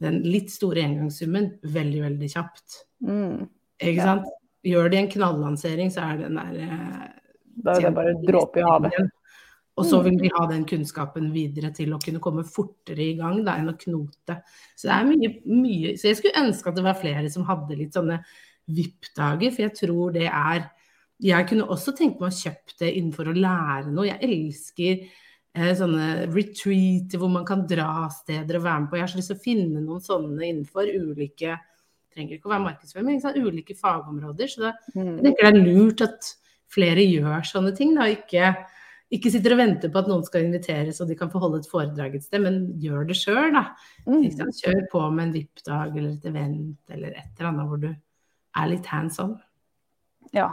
[0.00, 2.82] den litt store engangssummen, veldig, veldig kjapt.
[3.04, 3.48] Mm.
[3.80, 4.28] Ikke sant?
[4.64, 7.08] Gjør de en knallansering, så er den der eh,
[7.64, 9.10] Da er det bare dråpe i havet.
[9.80, 13.40] Og så vil de ha den kunnskapen videre til å kunne komme fortere i gang
[13.46, 14.36] da, enn å knote.
[14.76, 17.78] Så det er mye, mye Så jeg skulle ønske at det var flere som hadde
[17.78, 18.18] litt sånne
[18.76, 20.68] VIP-dager, for jeg tror det er
[21.20, 24.06] Jeg kunne også tenkt meg å kjøpe det innenfor å lære noe.
[24.08, 25.02] Jeg elsker
[25.52, 28.96] eh, sånne retreater hvor man kan dra steder og være med på.
[28.96, 31.58] Jeg har så lyst til å finne noen sånne innenfor ulike
[32.10, 34.48] trenger ikke å være markedsføring, ulike fagområder.
[34.48, 35.16] Så da, Mm.
[35.16, 36.34] jeg tenker det er lurt at
[36.68, 37.94] flere gjør sånne ting.
[37.94, 38.56] Da, ikke,
[39.12, 41.70] ikke sitter og venter på at noen skal inviteres og de kan få holde et
[41.70, 43.76] foredrag et sted, men gjør det sjøl, da.
[44.06, 44.24] Mm.
[44.30, 47.94] Kjør på med en VIP-dag eller et event eller et eller annet hvor du
[48.56, 49.36] er litt hands on.
[50.36, 50.52] Ja.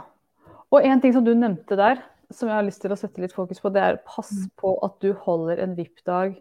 [0.72, 2.02] Og en ting som du nevnte der,
[2.34, 4.30] som jeg har lyst til å sette litt fokus på, det er pass
[4.60, 6.34] på at du holder en VIP-dag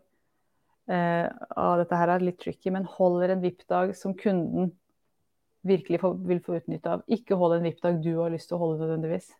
[0.91, 4.73] eh, ah, Dette her er litt tricky, men holder en VIP-dag som kunden
[5.67, 7.03] virkelig får, vil få utnytte av.
[7.11, 9.31] Ikke hold en VIP-dag du har lyst til å holde nødvendigvis.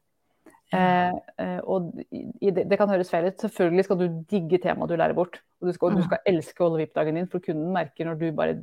[0.75, 3.38] Eh, eh, og det, det kan høres feil ut.
[3.43, 5.39] Selvfølgelig skal du digge temaet du lærer bort.
[5.62, 8.27] Og du skal, du skal elske å holde VIP-dagen din, for kunden merker når du
[8.36, 8.58] bare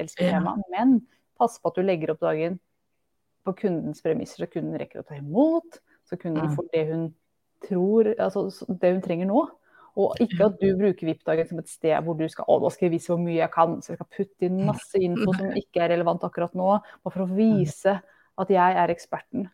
[0.00, 0.66] elsker temaet.
[0.74, 1.00] Men
[1.38, 2.58] pass på at du legger opp dagen
[3.44, 5.80] på kundens premisser, så kunden rekker å ta imot.
[6.08, 6.54] Så kunden Mm.
[6.56, 7.14] får det hun
[7.62, 9.48] tror, altså det hun trenger nå.
[9.96, 12.86] Og ikke at du bruker VIP-dagen som et sted hvor du skal å, nå skal
[12.86, 13.76] jeg vise hvor mye jeg kan.
[13.82, 17.26] Så jeg skal putte inn masse info som ikke er relevant akkurat nå, bare for
[17.26, 17.98] å vise
[18.40, 19.50] at jeg er eksperten.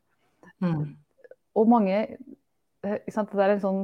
[0.63, 0.95] Mm.
[1.59, 3.33] Og mange eh, ikke sant?
[3.35, 3.81] Det er en sånn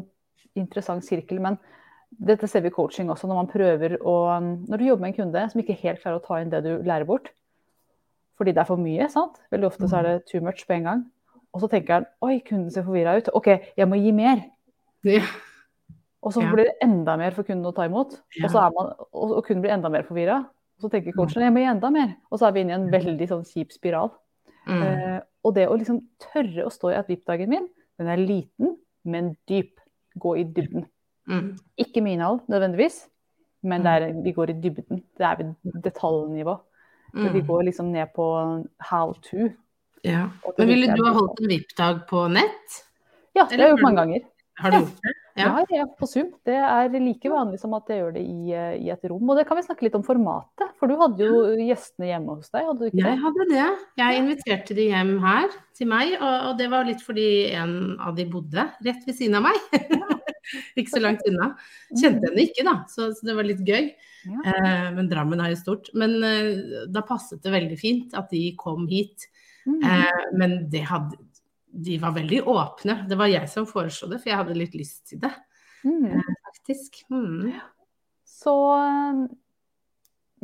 [0.54, 1.58] interessant sirkel, men
[2.14, 5.24] dette ser vi i coaching også, når man prøver å Når du jobber med en
[5.24, 7.32] kunde som ikke helt klarer å ta inn det du lærer bort,
[8.38, 9.38] fordi det er for mye, sant?
[9.54, 11.04] Veldig ofte så er det too much på en gang.
[11.54, 13.30] Og så tenker han oi, kunden ser forvirra ut.
[13.38, 14.42] OK, jeg må gi mer.
[15.06, 15.22] Ja.
[16.24, 18.16] Og så blir det enda mer for kunden å ta imot.
[18.34, 18.46] Ja.
[18.46, 20.40] Og, så er man, og, og kunden blir enda mer forvirra.
[20.82, 22.16] Så tenker coachen jeg må gi enda mer.
[22.32, 24.10] Og så er vi inne i en veldig sånn kjip spiral.
[24.66, 24.82] Mm.
[24.82, 27.68] Eh, og det å liksom tørre å stå i at VIP-dagen min,
[28.00, 28.74] den er liten,
[29.06, 29.76] men dyp.
[30.18, 30.86] Gå i dybden.
[31.30, 31.54] Mm.
[31.82, 33.00] Ikke mye innhold nødvendigvis,
[33.66, 35.00] men det er, vi går i dybden.
[35.18, 36.54] Det er ved detaljnivå.
[37.14, 37.46] Så vi Mm.
[37.46, 38.24] går liksom ned på
[38.90, 39.48] how to.
[40.02, 40.28] Ja.
[40.58, 42.80] Men ville du ha holdt en VIP-dag på nett?
[43.34, 44.20] Ja, det har jeg gjort mange ganger.
[44.58, 44.80] Har du Ja.
[44.82, 45.12] gjort det?
[45.36, 46.28] Ja, ja, på Zoom.
[46.46, 48.52] Det er like vanlig som at jeg gjør det i,
[48.86, 49.28] i et rom.
[49.30, 52.50] Og det kan vi snakke litt om formatet, for du hadde jo gjestene hjemme hos
[52.54, 53.64] deg, hadde du ikke Jeg hadde det.
[53.98, 58.14] Jeg inviterte de hjem her til meg, og, og det var litt fordi en av
[58.14, 59.58] de bodde rett ved siden av meg.
[60.78, 61.52] ikke så langt unna.
[61.92, 63.92] Kjente henne ikke, da, så, så det var litt gøy.
[64.24, 64.40] Ja.
[64.50, 65.90] Eh, men Drammen er jo stort.
[65.98, 69.26] Men eh, da passet det veldig fint at de kom hit.
[69.68, 69.80] Mm.
[69.84, 71.18] Eh, men det hadde,
[71.74, 73.00] de var veldig åpne.
[73.10, 75.32] Det var jeg som foreslo det, for jeg hadde litt lyst til det,
[75.84, 76.20] Mm.
[76.46, 77.02] faktisk.
[77.12, 77.50] Mm.
[78.24, 78.52] Så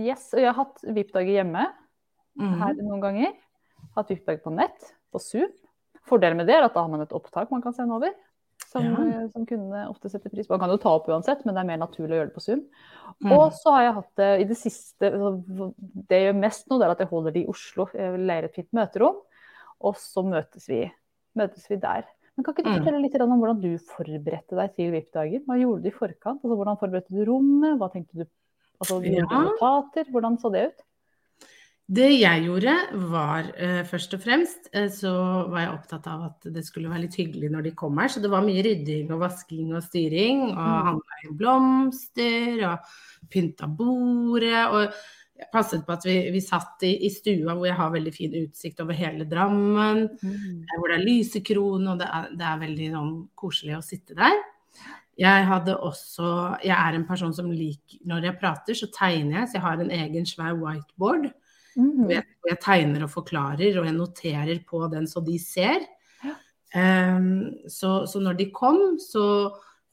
[0.01, 1.63] yes, og jeg har hatt VIP-dager hjemme
[2.41, 2.85] her Mm.
[2.87, 3.33] noen ganger.
[3.97, 5.51] Hatt VIP-dager på nett, på Zoom.
[6.09, 8.13] Fordelen med det er at da har man et opptak man kan sende over.
[8.70, 9.22] Som, Ja.
[9.24, 10.54] eh, som kundene ofte setter pris på.
[10.54, 12.42] Man kan jo ta opp uansett, men det er mer naturlig å gjøre det på
[12.44, 12.61] Zoom.
[13.24, 13.33] Mm.
[13.35, 16.87] Og så har jeg hatt det i det siste Det jeg gjør mest nå, det
[16.87, 17.88] er at jeg holder det i Oslo.
[17.92, 19.18] Jeg leier et fint møterom,
[19.83, 20.85] og så møtes vi,
[21.37, 22.06] møtes vi der.
[22.37, 22.78] Men Kan ikke du Mm.
[22.78, 25.44] fortelle litt om hvordan du forberedte deg til VIP-dagen?
[25.46, 26.40] Hva gjorde du i forkant?
[26.44, 27.76] Altså, hvordan forberedte du rommet?
[27.76, 28.24] Hva tenkte du?
[28.80, 29.26] Altså, Ja.
[29.26, 30.04] notater?
[30.12, 30.80] Hvordan så det ut?
[31.90, 32.72] Det jeg gjorde,
[33.11, 35.11] var uh, først og fremst uh, så
[35.50, 38.12] var jeg opptatt av at det skulle være litt hyggelig når de kom her.
[38.12, 40.44] Så det var mye rydding og vasking og styring.
[40.53, 40.85] Og Mm.
[40.87, 42.92] handla inn blomster og
[43.33, 44.62] pynta bordet.
[44.70, 44.94] Og
[45.40, 48.38] jeg passet på at vi, vi satt i, i stua hvor jeg har veldig fin
[48.44, 50.07] utsikt over hele Drammen.
[50.22, 50.62] Mm.
[50.76, 54.38] Hvor det er lysekrone, og det er, det er veldig sånn, koselig å sitte der.
[55.20, 56.29] Jeg hadde også
[56.64, 59.48] Jeg er en person som liker Når jeg prater, så tegner jeg.
[59.50, 61.33] Så jeg har en egen svær whiteboard.
[61.76, 62.11] Mm.
[62.11, 65.85] Jeg, jeg tegner og forklarer, og jeg noterer på den så de ser.
[66.24, 66.35] Ja.
[66.80, 67.33] Ehm,
[67.70, 69.24] så, så når de kom, så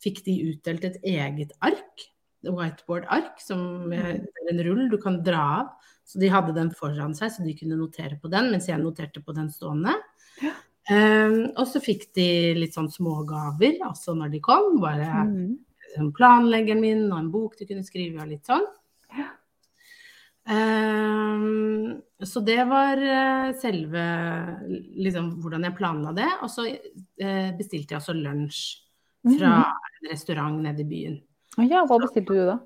[0.03, 2.07] fikk de utdelt et eget ark.
[2.47, 5.71] Whiteboard-ark, som er en rull du kan dra av.
[6.07, 9.19] Så de hadde den foran seg, så de kunne notere på den, mens jeg noterte
[9.25, 9.97] på den stående.
[10.39, 10.53] Ja.
[10.93, 14.77] Ehm, og så fikk de litt sånn smågaver også når de kom.
[14.79, 16.13] Bare Mm.
[16.15, 18.65] planleggeren min og en bok de kunne skrive og litt sånn.
[19.17, 19.29] Ja.
[20.47, 24.03] Ehm, så det var eh, selve
[24.97, 26.29] liksom hvordan jeg planla det.
[26.41, 28.62] Og så uh, bestilte jeg også lunsj
[29.27, 31.17] fra en restaurant nede i byen.
[31.67, 32.57] Ja, hva bestilte du da?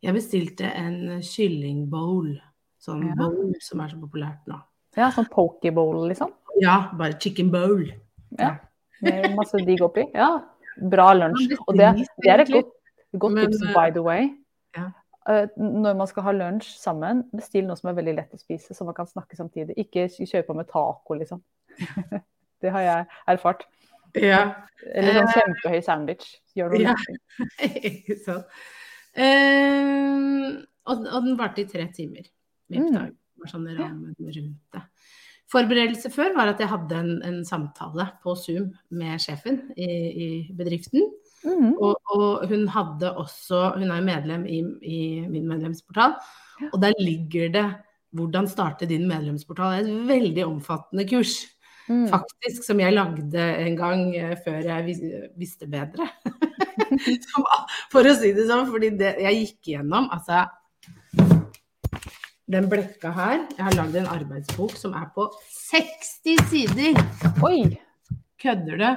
[0.00, 2.32] Jeg bestilte en kyllingbowl.
[2.80, 3.14] Sånn Ja.
[3.18, 4.56] bowl som er så populært nå.
[4.96, 6.32] Ja, sånn pokebowl, liksom?
[6.62, 7.84] Ja, bare chicken bowl.
[8.38, 8.54] Ja.
[9.04, 10.06] Med masse digg oppi?
[10.16, 10.30] Ja,
[10.90, 11.52] bra lunsj.
[11.66, 11.90] Og det,
[12.24, 12.72] det er et godt,
[13.20, 14.30] godt tips, by the way.
[14.76, 14.88] ja.
[15.28, 18.74] Eh, Når man skal ha lunsj sammen, bestill noe som er veldig lett å spise,
[18.76, 19.76] så man kan snakke samtidig.
[19.80, 21.42] Ikke kjøre på med taco, liksom.
[22.60, 23.64] Det har jeg erfart.
[24.18, 24.40] Ja.
[24.90, 26.26] Eller sånn Eh, kjempehøy sandwich.
[26.56, 26.94] Gjør noe ja.
[27.90, 28.36] Ikke.
[29.16, 32.28] Ehm, og, og den varte i tre timer.
[32.70, 33.14] VIP-dag.
[33.48, 34.82] sånn rammen rundt det.
[35.50, 40.28] Forberedelse før var at jeg hadde en, en samtale på Zoom med sjefen i, i
[40.54, 41.08] bedriften.
[41.44, 41.72] Mm.
[41.80, 46.18] Og, og, hun hadde også Hun er medlem i, i min medlemsportal,
[46.72, 47.68] og der ligger det
[48.12, 49.80] 'Hvordan starte din medlemsportal'.
[49.80, 51.46] Et veldig omfattende kurs,
[51.90, 52.06] Mm.
[52.06, 55.00] faktisk, som jeg lagde en gang eh, før jeg vis,
[55.36, 56.06] visste bedre.
[57.92, 60.44] For å si det sånn, fordi det, jeg gikk igjennom altså
[62.50, 66.98] den blekka her Jeg har lagd en arbeidsbok som er på 60 sider.
[67.46, 67.78] Oi!
[68.40, 68.94] Kødder det?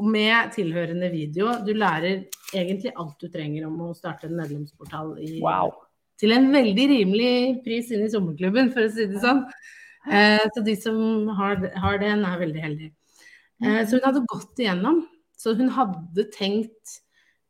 [0.00, 1.52] Med tilhørende video.
[1.66, 5.74] Du lærer egentlig alt du trenger om å starte en medlemsportal i, Wow.
[6.20, 7.34] til en veldig rimelig
[7.64, 9.44] pris inn i sommerklubben, for å si det sånn.
[10.08, 12.92] Eh, så de som har, har den, er veldig heldige.
[13.62, 15.02] Eh, så hun hadde gått igjennom.
[15.36, 17.00] Så hun hadde tenkt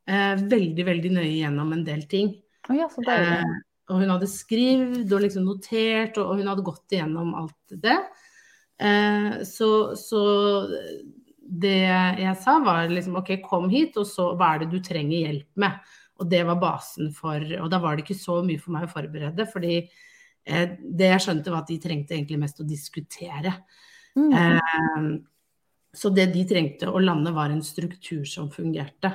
[0.07, 2.35] eh, veldig, veldig nøye gjennom en del ting.
[2.69, 3.03] Oh, ja, så.
[3.07, 3.45] Eh,
[3.91, 7.97] og hun hadde skrevet og liksom notert, og, og hun hadde gått igjennom alt det.
[8.81, 10.21] Eh, så, så
[11.51, 11.79] det
[12.21, 15.63] jeg sa var liksom OK, kom hit, og så hva er det du trenger hjelp
[15.63, 15.97] med?
[16.21, 18.93] Og det var basen for Og da var det ikke så mye for meg å
[18.93, 23.55] forberede, fordi eh, det jeg skjønte var at de trengte egentlig mest å diskutere.
[24.19, 24.33] Mm.
[24.37, 25.11] Eh,
[25.97, 29.11] så det de trengte å lande, var en struktur som fungerte.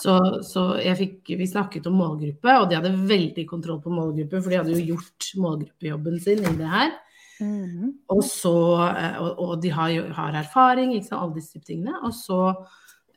[0.00, 0.14] Så,
[0.48, 4.52] så jeg fikk, vi snakket om målgruppe, og de hadde veldig kontroll på målgruppe, for
[4.52, 6.94] de hadde jo gjort målgruppejobben sin i det her.
[7.40, 7.92] Mhm.
[8.12, 8.54] Og, så,
[8.88, 11.98] eh, og, og de har, har erfaring, sant, alle disse type tingene.
[12.06, 12.40] Og så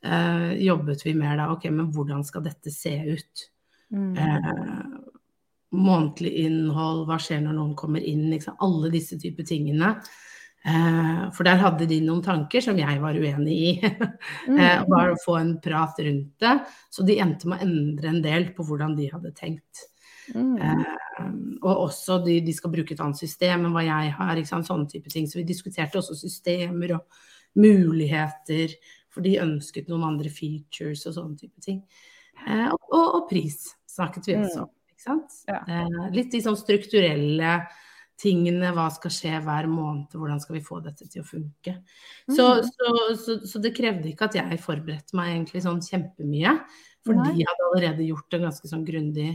[0.03, 3.45] eh, jobbet vi mer da, ok, men hvordan skal dette se ut?
[3.95, 4.11] Mm.
[4.17, 4.87] Eh,
[5.79, 8.59] månedlig innhold, hva skjer når noen kommer inn, sant?
[8.65, 9.93] alle disse typer tingene.
[10.67, 13.71] Eh, for der hadde de noen tanker som jeg var uenig i.
[14.49, 14.57] Mm.
[14.57, 16.55] eh, bare å få en prat rundt det.
[16.89, 19.83] Så de endte med å endre en del på hvordan de hadde tenkt.
[20.35, 20.55] Mm.
[20.61, 20.85] Eh,
[21.59, 25.11] og også de, de skal bruke et annet system enn hva jeg har, sånne type
[25.11, 25.27] ting.
[25.27, 27.19] Så vi diskuterte også systemer og
[27.59, 28.77] muligheter,
[29.09, 31.81] for de ønsket noen andre features og sånne type ting.
[32.45, 35.41] Eh, og, og, og pris snakket vi også om, sant.
[35.49, 35.63] Ja.
[35.65, 37.57] Eh, litt de sånn strukturelle
[38.19, 41.77] tingene, hva skal skje hver måned, hvordan skal vi få dette til å funke.
[42.27, 42.67] Så, Mm.
[42.67, 46.57] så, så, så det krevde ikke at jeg forberedte meg egentlig sånn kjempemye,
[47.07, 47.29] for Nei.
[47.31, 49.29] de hadde allerede gjort en ganske sånn grundig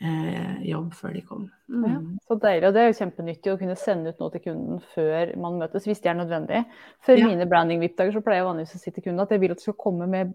[0.00, 1.50] eh, jobb før de kom.
[1.68, 1.84] Mm.
[1.86, 2.66] Ja, så deilig.
[2.68, 5.84] Og det er jo kjempenyttig å kunne sende ut noe til kunden før man møtes,
[5.88, 6.64] hvis det er nødvendig.
[7.06, 7.26] Før Ja.
[7.28, 9.62] mine branding-VIP-dager så pleier jeg vanligvis å si til kunden at jeg vil at du
[9.62, 10.32] skal komme med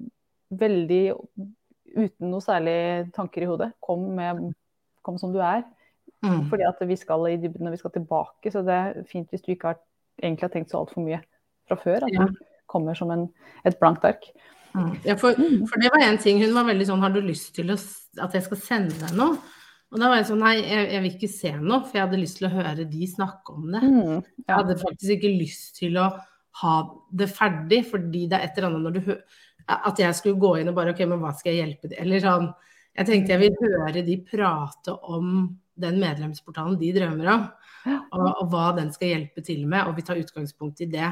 [0.51, 1.03] veldig
[1.95, 3.71] uten noe særlig tanker i hodet.
[3.81, 4.53] Kom, med,
[5.03, 5.63] kom som du er.
[6.25, 6.49] Mm.
[6.49, 9.41] Fordi at vi skal i dybden når vi skal tilbake, så det er fint hvis
[9.45, 9.79] du ikke har,
[10.21, 11.21] egentlig har tenkt så altfor mye
[11.67, 12.03] fra før.
[12.05, 12.25] At Ja.
[12.25, 12.35] du
[12.67, 13.27] kommer som en,
[13.65, 14.23] et blankt ark.
[14.75, 14.93] Mm.
[15.07, 15.61] Ja, for, Mm.
[15.69, 17.77] for det var en ting, hun var veldig sånn, har du lyst til å,
[18.21, 19.37] at jeg skal sende deg noe?
[19.93, 22.19] Og da var jeg sånn, nei, jeg, jeg vil ikke se noe, for jeg hadde
[22.19, 23.81] lyst til å høre de snakke om det.
[23.85, 26.09] Mm, Jeg hadde faktisk ikke lyst til å
[26.61, 26.73] ha
[27.11, 29.23] det ferdig, fordi det er et eller annet når du hører
[29.67, 32.21] At jeg skulle gå inn og bare OK, men hva skal jeg hjelpe til Eller
[32.21, 32.45] sånn
[32.95, 35.31] Jeg tenkte jeg vil høre de prate om
[35.75, 37.41] den medlemsportalen de drømmer om,
[38.15, 41.09] og, og hva den skal hjelpe til med, og vi tar utgangspunkt i det,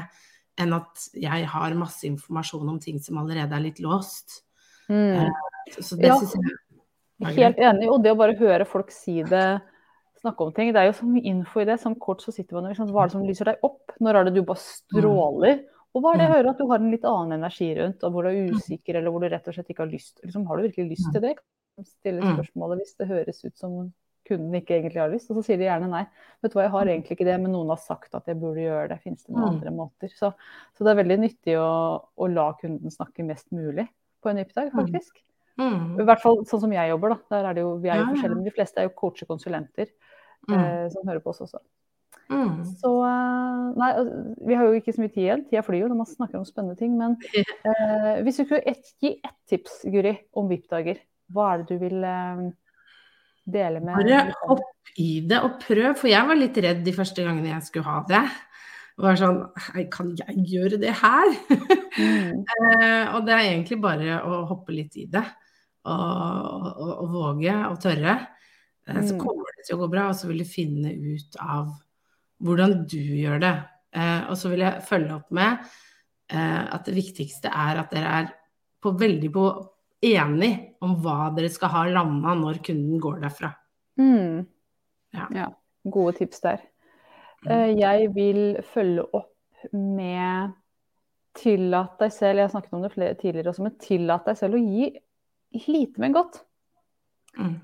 [0.58, 4.42] enn at jeg har masse informasjon om ting som allerede er litt låst.
[4.88, 5.30] Mm.
[5.80, 6.18] Så, det Ja.
[6.18, 7.88] synes jeg er Helt enig.
[7.90, 9.62] Og det å bare høre folk si det,
[10.20, 11.78] snakke om ting Det er jo så mye info i det.
[11.80, 13.92] Sånn kort så sitter man og liksom, Hva er det som lyser deg opp?
[14.00, 15.64] Når er det du bare stråler?
[15.94, 18.12] Og hva er det jeg hører at du har en litt annen energi rundt, og
[18.12, 20.56] hvor du er usikker, eller hvor du rett og slett ikke har lyst liksom, Har
[20.56, 21.36] du virkelig lyst til det?
[21.84, 22.36] Stille Mm.
[22.36, 23.92] spørsmålet hvis det høres ut som
[24.24, 26.04] kunden ikke egentlig har lyst, og så sier de gjerne nei.
[26.42, 28.62] Vet du hva, jeg har egentlig ikke det, men noen har sagt at jeg burde
[28.64, 29.00] gjøre det.
[29.04, 29.50] Finnes det noen Mm.
[29.58, 30.08] andre måter?
[30.16, 30.32] Så,
[30.76, 31.70] så det er veldig nyttig å,
[32.16, 33.86] å la kunden snakke mest mulig
[34.22, 34.78] på en VIP-dag, Mm.
[34.80, 35.20] faktisk.
[35.60, 36.00] Mm.
[36.00, 37.18] I hvert fall sånn som jeg jobber, da.
[37.30, 38.14] Der er det jo, vi er jo Ja, ja.
[38.14, 39.86] forskjellige, men de fleste er jo coacher-konsulenter
[40.48, 40.58] Mm.
[40.58, 41.60] eh, som hører på oss også.
[42.30, 42.64] Mm.
[42.80, 45.44] Så eh, nei, altså, vi har jo ikke så mye tid igjen.
[45.50, 46.96] Tida flyr jo når man snakker om spennende ting.
[46.96, 47.16] Men
[47.68, 50.98] eh, hvis du kunne et, gi ett tips, Guri, om VIP-dager,
[51.32, 52.50] hva er det du vil eh,
[53.44, 57.24] dele med Bare hopp i det og prøv, for jeg var litt redd de første
[57.26, 58.24] gangene jeg skulle ha det.
[59.02, 59.40] Var sånn
[59.90, 61.32] Kan jeg gjøre det her?
[61.98, 65.24] Mm, Eh, og det er egentlig bare å hoppe litt i det.
[65.84, 68.14] Og, og, og våge og tørre.
[68.88, 69.20] Eh, så Mm.
[69.20, 71.72] kommer det til å gå bra, og så vil du finne ut av
[72.44, 73.54] hvordan du gjør det.
[73.94, 75.58] Eh, og så vil jeg følge opp med
[76.30, 78.32] eh, at det viktigste er at dere er
[78.82, 79.44] på veldig på
[80.04, 80.52] enig
[80.84, 83.54] om hva dere skal ha landa når kunden går derfra.
[84.00, 84.44] mm.
[85.14, 85.28] Ja.
[85.30, 85.50] ja.
[85.84, 86.62] Gode tips der.
[87.46, 90.54] Eh, jeg vil følge opp med
[91.38, 94.58] tillat deg selv, jeg har snakket om det flere tidligere også, men tillat deg selv
[94.58, 94.88] å gi
[95.66, 96.42] lite, men godt.
[97.34, 97.56] Mm.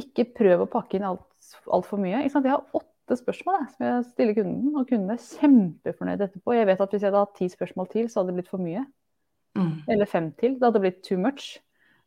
[0.00, 1.34] ikke prøv å pakke inn alt
[1.68, 2.22] altfor mye.
[2.24, 2.46] Ikke sant?
[2.48, 6.54] Jeg har åtte spørsmål som jeg stiller kunden, og kunden er kjempefornøyd etterpå.
[6.56, 8.64] Jeg vet at hvis jeg hadde hatt ti spørsmål til, så hadde det blitt for
[8.64, 8.84] mye.
[9.58, 9.74] Mm.
[9.90, 10.56] Eller fem til.
[10.58, 11.58] Det hadde blitt too much.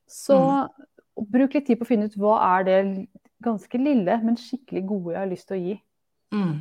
[0.08, 0.88] Så mm.
[1.32, 2.80] bruk litt tid på å finne ut hva er det
[3.44, 5.78] ganske lille, men skikkelig gode jeg har lyst til å gi.
[6.36, 6.58] Mm.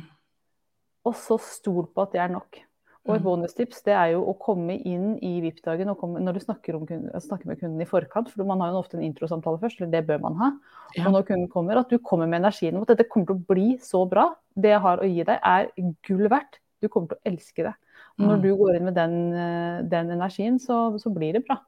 [1.07, 2.61] Og så stol på at det er nok.
[3.07, 3.25] Og et mm.
[3.25, 7.61] bonustips det er jo å komme inn i VIP-dagen når du snakker, kunden, snakker, med
[7.61, 8.27] kunden i forkant.
[8.33, 10.51] For man har jo ofte en introsamtale først, eller det bør man ha.
[10.97, 11.05] Ja.
[11.05, 13.47] Og når kunden kommer, at du kommer med energien om at dette kommer til å
[13.53, 14.27] bli så bra.
[14.59, 15.71] Det jeg har å gi deg er
[16.07, 16.59] gull verdt.
[16.83, 17.73] Du kommer til å elske det.
[18.17, 18.43] Når mm.
[18.43, 21.59] du går inn med den, eh, den energien, så, så, blir det bra.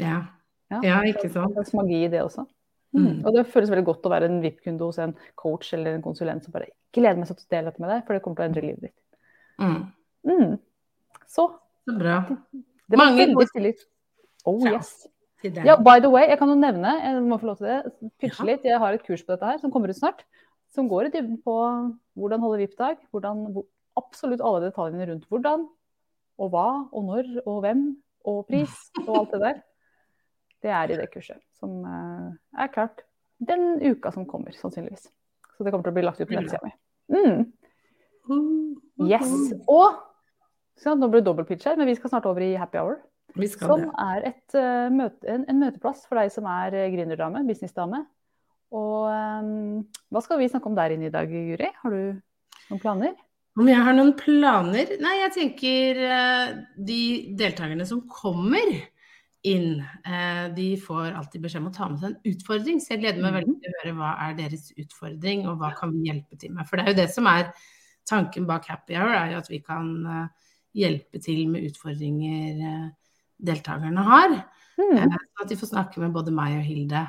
[0.00, 0.22] Ja,
[0.72, 1.56] ja, ja ikke sant.
[1.56, 2.44] Det er en magi i det også.
[2.92, 3.04] Mm.
[3.04, 3.14] mm.
[3.24, 6.44] Og det føles veldig godt å være en VIP-kunde hos en coach eller en konsulent
[6.44, 8.50] som bare gleder meg til å dele dette med deg, for det kommer til å
[8.50, 8.98] endre livet ditt.
[9.62, 9.80] Mm.
[10.28, 10.52] Mm.
[11.30, 11.46] Så.
[11.88, 12.18] Så bra.
[12.90, 13.72] Det var Mange veldig stille.
[14.48, 14.92] Oh yes.
[15.40, 18.44] Ja, by the way, jeg kan jo nevne, jeg må få lov til det, pitche
[18.44, 18.64] litt.
[18.66, 20.26] Jeg har et kurs på dette her som kommer ut snart.
[20.74, 21.54] Som går i dybden på
[22.20, 23.00] hvordan holde VIP-dag.
[23.10, 23.46] Hvordan
[23.98, 25.66] absolutt alle detaljene rundt hvordan,
[26.40, 27.84] og hva, og når, og hvem,
[28.30, 28.76] og pris,
[29.06, 29.62] og alt det der.
[30.60, 31.40] Det er i det kurset.
[31.56, 32.28] Som eh,
[32.60, 33.04] er klart
[33.40, 35.08] den uka som kommer, sannsynligvis.
[35.56, 36.72] Så det kommer til å bli lagt ut på nettsida mi.
[37.10, 37.42] Mm.
[39.08, 39.30] Yes.
[39.68, 39.96] Og
[40.80, 43.00] så nå blir det dobbeltpitch her, men vi skal snart over i happy hour.
[43.60, 43.90] som det.
[44.02, 48.02] er et, uh, møte, en, en, møteplass for deg som er uh, gründerdame, businessdame.
[48.74, 51.68] Og um, hva skal vi snakke om der inne i dag, Guri?
[51.82, 52.00] Har du
[52.70, 53.14] noen planer?
[53.58, 54.94] Om jeg har noen planer?
[55.02, 57.02] Nei, jeg tenker uh, de
[57.38, 58.70] deltakerne som kommer
[59.40, 59.80] inn,
[60.52, 62.80] de får alltid beskjed om å ta med seg en utfordring.
[62.84, 65.94] Så jeg gleder meg veldig til å høre hva er deres utfordring, og hva kan
[65.94, 66.68] vi hjelpe til med.
[66.68, 67.46] For det er jo det som er
[68.10, 69.88] tanken bak Happy Hour, er jo at vi kan
[70.76, 72.88] hjelpe til med utfordringer eh,
[73.50, 74.36] deltakerne har.
[74.78, 74.96] Mm.
[74.96, 77.04] Eh, at de får snakke med både meg og Hilde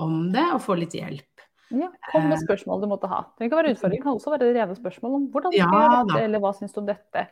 [0.00, 1.29] om det, og få litt hjelp.
[1.70, 3.22] Ja, kom med eh, spørsmål du måtte ha.
[3.38, 6.22] Det kan være utfordring, kan også være rene spørsmål om hvordan skal ja, jeg dette,
[6.26, 7.26] eller hva syns du om dette.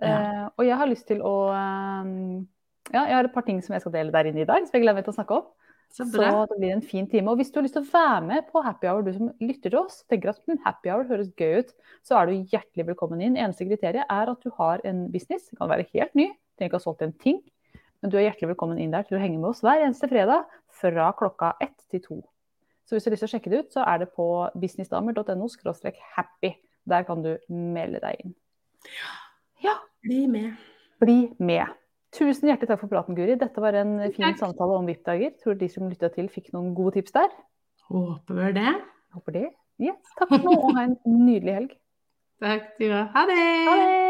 [0.00, 0.18] Ja.
[0.20, 2.12] Uh, og jeg har lyst til å um,
[2.94, 4.76] Ja, jeg har et par ting som jeg skal dele der inne i dag, som
[4.76, 5.48] jeg gleder meg til å snakke om.
[5.90, 7.32] Så, så, det blir en fin time.
[7.32, 9.72] Og hvis du har lyst til å være med på happy hour, du som lytter
[9.72, 11.72] til oss, tenker at hm, happy hour høres gøy ut,
[12.06, 13.38] så er du hjertelig velkommen inn.
[13.40, 15.48] Eneste kriteriet er at du har en business.
[15.50, 17.40] Det kan være helt ny, trenger ikke ha solgt en ting.
[18.00, 20.46] Men du er hjertelig velkommen inn der til å henge med oss hver eneste fredag
[20.80, 22.20] fra klokka ett til to.
[22.86, 24.26] Så hvis du har lyst til å sjekke det ut, så er det på
[24.60, 25.48] businessdamer.no
[26.16, 26.54] happy.
[26.88, 28.34] Der kan du melde deg inn.
[29.62, 29.76] Ja.
[30.02, 30.56] Bli med.
[31.00, 31.76] Bli med.
[32.16, 33.36] Tusen hjertelig takk for praten, Guri.
[33.38, 34.40] Dette var en fin takk.
[34.40, 35.36] samtale om VIP-dager.
[35.42, 37.28] Tror de som lytta til, fikk noen gode tips der.
[37.90, 38.74] Håper det.
[39.14, 39.46] Håper det.
[39.80, 40.00] Yes.
[40.18, 41.74] Takk for nå, og ha en nydelig helg.
[42.42, 43.10] Takk du òg.
[43.14, 43.42] Ha det!
[43.68, 44.09] Ha det!